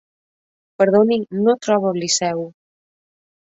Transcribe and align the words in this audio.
Perdoni, 0.83 1.19
no 1.43 1.55
trobo 1.67 1.93
el 1.93 2.01
Liceu. 2.07 2.45